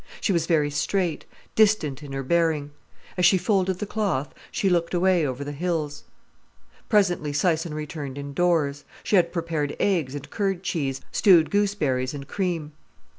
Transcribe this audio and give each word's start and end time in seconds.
She 0.19 0.33
was 0.33 0.47
very 0.47 0.71
straight, 0.71 1.25
distant 1.53 2.01
in 2.01 2.11
her 2.11 2.23
bearing. 2.23 2.71
As 3.17 3.25
she 3.27 3.37
folded 3.37 3.77
the 3.77 3.85
cloth, 3.85 4.33
she 4.49 4.67
looked 4.67 4.95
away 4.95 5.27
over 5.27 5.43
the 5.43 5.51
hills. 5.51 6.05
Presently 6.89 7.31
Syson 7.31 7.75
returned 7.75 8.17
indoors. 8.17 8.83
She 9.03 9.15
had 9.15 9.31
prepared 9.31 9.75
eggs 9.79 10.15
and 10.15 10.27
curd 10.31 10.63
cheese, 10.63 11.01
stewed 11.11 11.51
gooseberries 11.51 12.15
and 12.15 12.27
cream. 12.27 12.71